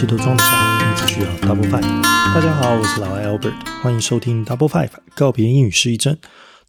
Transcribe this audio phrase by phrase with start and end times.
[0.00, 1.82] 西都装得下，你只需要 Double Five。
[2.02, 3.52] 大家好，我是老艾 Albert，
[3.82, 6.16] 欢迎收听 Double Five 告别英语失忆症。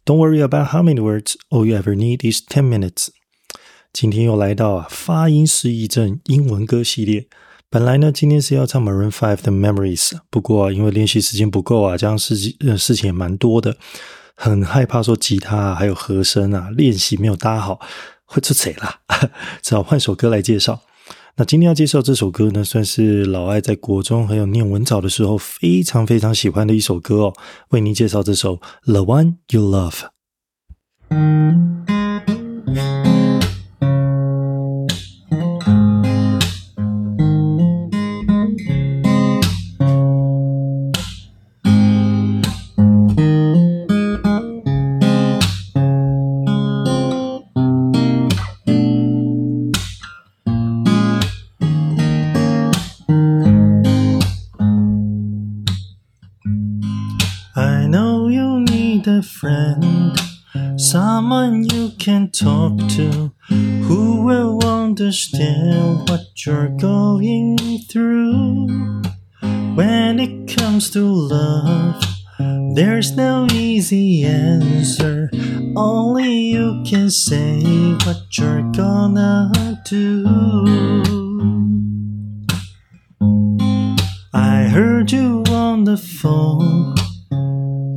[0.04, 3.08] Don't worry about how many words, all you ever need is ten minutes。
[3.90, 7.26] 今天又来到啊发音失忆症英文歌系列。
[7.70, 13.78] 本来呢，今天是要唱 Maroon Five 的 Memories，不过因为练习时间不够啊，加上事情事情也蛮多的，
[14.34, 17.80] 很害怕说吉他啊还有和声啊练习没有搭好
[18.26, 19.00] 会出错啦，
[19.62, 20.82] 只好换首歌来介绍。
[21.34, 27.32] 那今天要介绍这首歌呢，算是老艾在国中还有念文藻的时候非常非常喜欢的一首歌哦。
[27.70, 30.02] 为您介绍这首《The One You Love》。
[61.22, 67.56] Someone you can talk to, who will understand what you're going
[67.88, 68.66] through.
[69.76, 72.02] When it comes to love,
[72.74, 75.30] there's no easy answer.
[75.76, 77.62] Only you can say
[78.04, 80.26] what you're gonna do.
[84.34, 86.96] I heard you on the phone.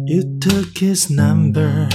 [0.05, 1.89] You took his number,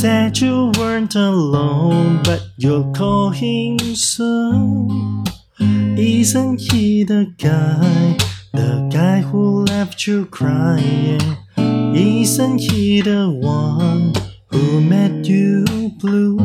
[0.00, 5.22] said you weren't alone, but you'll call him soon.
[5.60, 8.16] Isn't he the guy,
[8.54, 11.20] the guy who left you crying?
[11.58, 14.14] Isn't he the one
[14.46, 15.66] who made you
[15.98, 16.38] blue?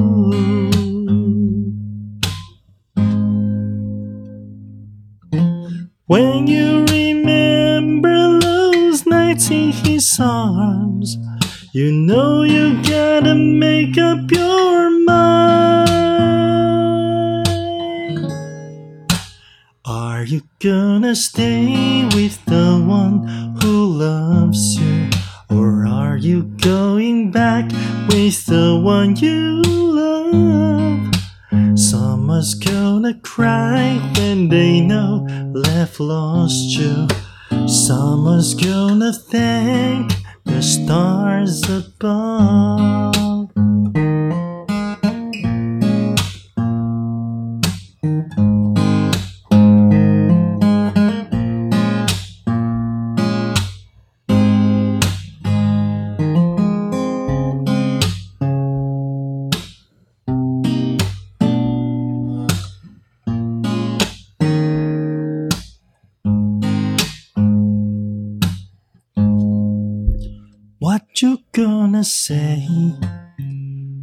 [6.07, 11.17] When you remember those nights in his arms,
[11.75, 15.89] you know you gotta make up your mind.
[19.83, 23.27] Are you gonna stay with the one
[23.61, 25.09] who loves you?
[25.49, 27.69] Or are you going back
[28.07, 31.13] with the one you love?
[31.77, 37.05] Someone's gonna cry when they know love lost you.
[37.67, 43.34] Someone's gonna thank the stars above.
[71.21, 72.67] You gonna say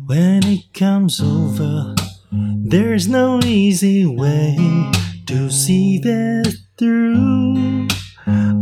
[0.06, 1.94] when it comes over?
[2.30, 4.56] There's no easy way
[5.26, 7.88] to see that through.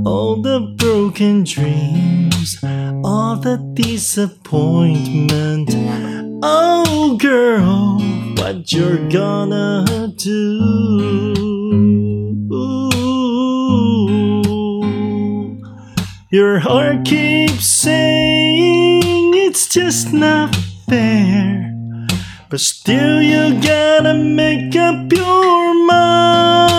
[0.04, 2.58] All the broken dreams,
[3.04, 5.70] all the disappointment.
[6.42, 8.00] Oh, girl,
[8.36, 11.50] what you're gonna do?
[16.32, 17.66] Your heart keeps
[20.02, 20.54] it's not
[20.88, 21.76] fair.
[22.48, 26.70] But still, you gotta make up your mind.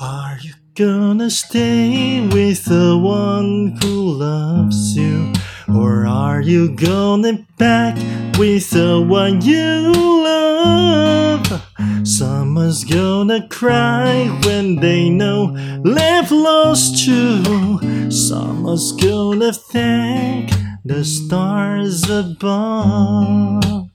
[0.00, 5.32] Are you gonna stay with the one who loves you?
[5.68, 7.96] Or are you gonna back
[8.38, 9.92] with the one you
[10.24, 11.62] love?
[12.02, 17.97] Someone's gonna cry when they know love lost you.
[18.10, 20.50] Summer's gonna thank
[20.84, 23.87] the stars above.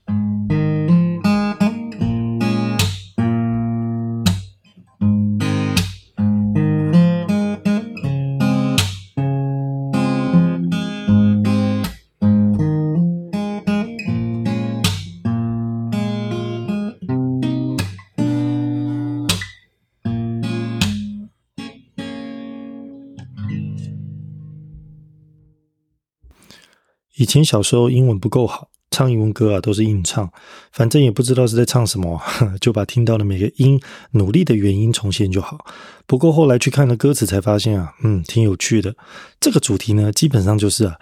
[27.24, 30.30] 以前小时候英文不够好，唱英文歌啊都是硬唱，
[30.72, 32.20] 反正也不知道是在唱什么，
[32.60, 33.80] 就把听到的每个音
[34.10, 35.64] 努力的原音重现就好。
[36.06, 38.94] 不过后来去看了歌词才发现啊，嗯，挺有趣的。
[39.40, 40.96] 这个主题呢，基本上就是啊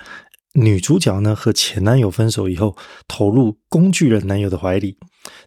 [0.53, 2.77] 女主角呢和前男友分手以后，
[3.09, 4.97] 投入工具人男友的怀里，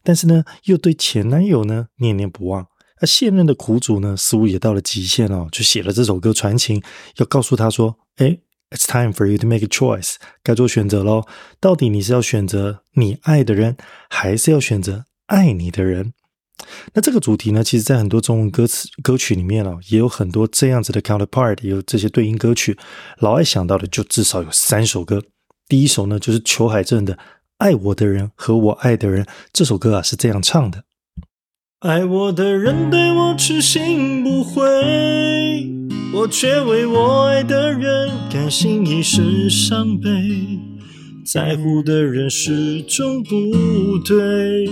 [0.04, 2.68] 但是呢又对前男友呢念念不忘。
[3.00, 6.84] 而现任的苦主呢，似乎也到了极限哦，就写了这首歌传情，
[7.16, 8.38] 要告诉他说：“哎
[8.76, 11.24] ，It's time for you to make a choice，该做选择喽。
[11.60, 13.78] 到底你是要选择你爱的人，
[14.10, 16.14] 还是要选择爱你的人？”
[16.94, 22.78] 那这个主题呢，其实在很多中文歌词歌曲里面哦，也有很多这样子的 counterpart，有这些对应歌曲。
[23.20, 25.22] 老爱想到的就至少有三首歌。
[25.68, 27.14] 第一首呢，就是裘海正的
[27.58, 30.84] 《爱我的人和我爱的人》这首歌啊，是这样唱的。
[31.86, 34.64] 爱我的人对我痴心不悔，
[36.16, 40.10] 我却为我爱的人甘心一生伤悲。
[41.24, 43.30] 在乎的人始终不
[44.04, 44.68] 对，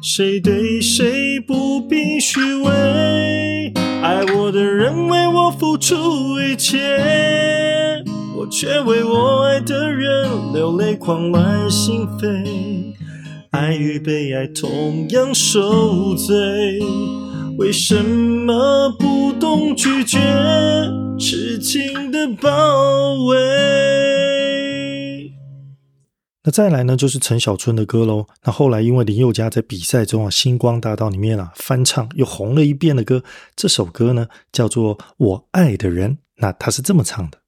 [0.00, 3.74] 谁对谁不必虚伪。
[4.02, 8.02] 爱我的人为我付出一切，
[8.34, 12.94] 我却为我爱的人流泪狂乱心扉。
[13.56, 16.78] 爱与被爱同样受罪，
[17.56, 20.18] 为什么不懂拒绝
[21.18, 23.34] 痴情的包围？
[26.44, 28.26] 那再来呢，就是陈小春的歌喽。
[28.44, 33.24] 那后来因为林宥嘉在比赛中啊，《星光大道》里面啊翻唱又红了一遍的歌，
[33.56, 36.10] 这首歌呢叫做《我爱的人》。
[36.36, 37.38] 那他是这么唱的：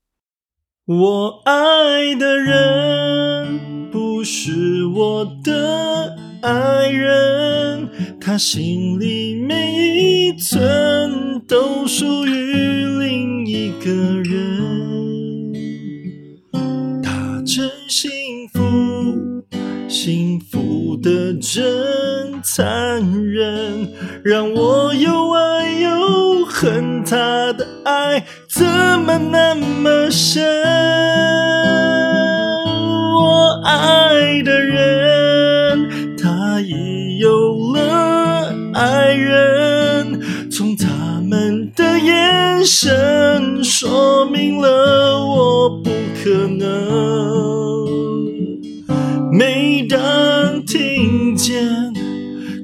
[0.88, 6.16] 我爱的人不是我的。
[6.40, 14.17] 爱人，他心里每一寸都属于另一个。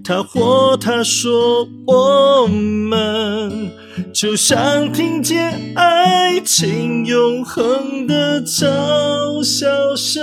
[0.04, 3.72] 他或她说我们，
[4.12, 10.22] 就像听见爱情永恒的嘲笑声。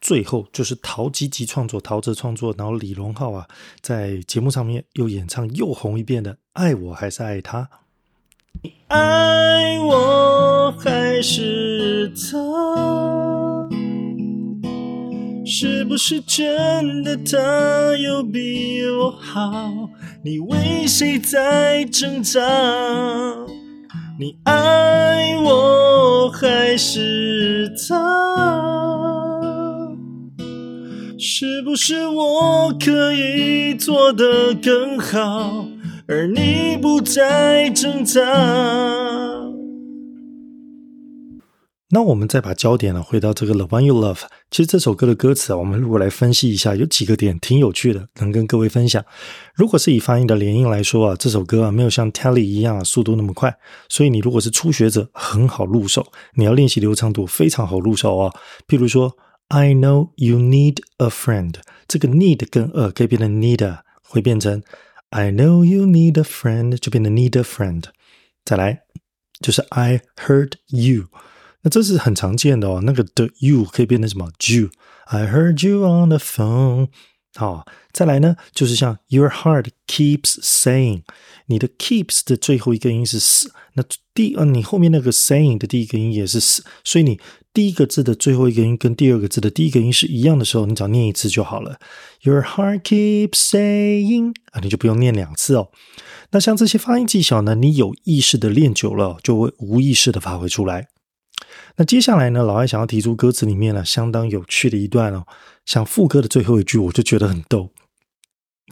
[0.00, 3.48] 最后就是陶吉吉创作，陶喆创作，然后李荣浩啊，
[3.80, 7.62] 在节目上面又演唱又红一遍的《爱我还是爱他》。
[8.62, 12.38] 你爱我还是他？
[15.52, 17.36] 是不是真的他
[17.96, 19.50] 有比我好？
[20.22, 22.40] 你为谁在挣扎？
[24.16, 27.96] 你爱我还是他？
[31.18, 35.66] 是不是我可以做得更好，
[36.06, 38.20] 而你不再挣扎？
[41.90, 44.14] 那我们再把焦点呢回到这个《The One You Love》。
[44.50, 49.04] 其实这首歌的歌词啊，我们如果来分析一下，有几个点挺有趣的，能跟各位分享。
[49.54, 53.54] 如果是以发音的连音来说啊，这首歌啊没有像 Telly 一样速度那么快，
[53.88, 56.06] 所以你如果是初学者，很好入手。
[56.34, 58.34] 你要练习流畅度，非常好入手哦。
[58.66, 59.16] 譬如说。
[59.52, 61.56] I know you need a friend。
[61.88, 64.62] 这个 need 跟 a 可以变成 need，会变成
[65.08, 67.86] I know you need a friend，就变成 need a friend。
[68.44, 68.82] 再来
[69.40, 71.06] 就是 I heard you，
[71.62, 72.80] 那这是很常见的哦。
[72.84, 76.88] 那个的 you 可以变成什么？You，I heard you on the phone。
[77.36, 81.02] 好，再来呢，就是像 Your heart keeps saying，
[81.46, 87.20] 你的 keeps 的最后一个音是 s，那第呃你后面那个 saying 的第一个音也是 s，所以你
[87.54, 91.78] 第一个字的最后一个音跟第二个字的第一个音是一样的时候，你只要念一次就好了。
[92.22, 95.70] Your heart keeps saying，啊，你就不用念两次哦。
[96.32, 100.88] 那像这些发音技巧呢，你有意识的练久了，就会无意识的发挥出来。
[101.76, 105.26] 那接下来呢，老艾想要提出歌词里面呢相当有趣的一段哦。
[105.64, 107.70] 像副歌的最后一句，我就觉得很逗。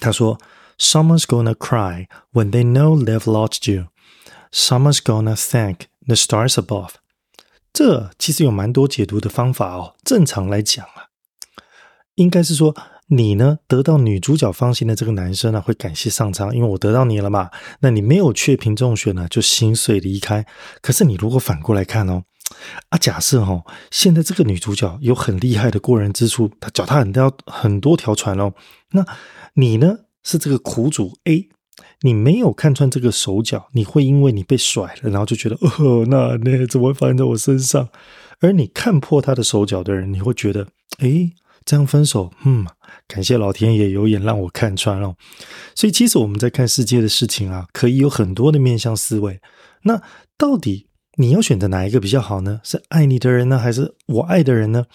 [0.00, 0.38] 他说
[0.78, 3.86] ：“Someone's gonna cry when they know they've lost you.
[4.50, 6.90] Someone's gonna thank the stars above.”
[7.72, 9.94] 这其实有蛮多解读的方法哦。
[10.02, 11.10] 正常来讲啊，
[12.16, 12.74] 应该是说
[13.08, 17.50] 你呢得到女主角芳心的这个男生呢会感谢上苍，因为我得到你了嘛。
[17.80, 20.46] 那你没有确评中选呢，就心碎离开。
[20.80, 22.24] 可是你如果反过来看哦。
[22.88, 28.52] 啊，假设哈，现在这个女主角有很厉害的过人之处，她脚踏很多很多条船哦。
[28.92, 29.04] 那
[29.54, 31.48] 你呢，是这个苦主 A，
[32.02, 37.88] 你没有看穿这个手脚，你会因为你被甩了，然后就觉得哦，那那怎么会发生在我身上？
[38.40, 40.68] 而你看破他的手脚的人，你会觉得，
[41.00, 41.32] 诶，
[41.64, 42.64] 这样分手，嗯，
[43.06, 45.14] 感谢老天爷有眼让我看穿了。
[45.74, 49.40] 所以其实我们在看世界的事情啊，可以有很多的面向思维。
[49.82, 50.00] 那
[50.36, 50.87] 到底
[51.20, 52.60] 你要选择哪一个比较好呢？
[52.62, 54.86] 是爱你的人呢，还是我爱的人呢？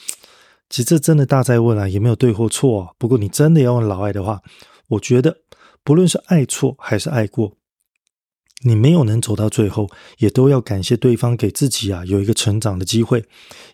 [0.70, 2.82] 其实这真的大在问啊，也没有对或错。
[2.82, 4.42] 啊不过你真的要问老爱的话，
[4.88, 5.40] 我觉得
[5.84, 7.58] 不论是爱错还是爱过，
[8.64, 9.90] 你没有能走到最后，
[10.20, 13.26] 也都要感谢对方给自己啊有一个成长的机会。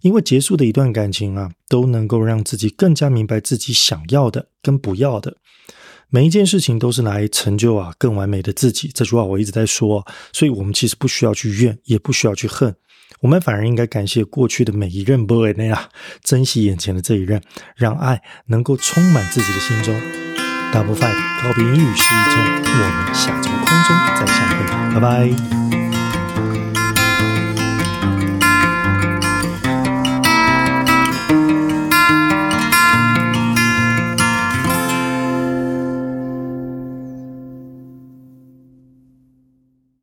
[0.02, 5.38] 因为结束的一段感情啊，都能够让自己更加明白自己想要的跟不要的。
[6.10, 8.90] 每一件事情都是来成就啊更完美的自己。
[8.94, 12.76] 这句话我一直在说，所以我们其实不需要去怨，也不需要去恨。
[13.22, 15.90] 我们反而应该感谢过去的每一任 boy 那样，
[16.24, 17.42] 珍惜眼前的这一任，
[17.76, 19.94] 让爱能够充满自己的心中。
[20.72, 25.59] Double Five 告别英语是一阵，我们下周空中再相会，拜拜。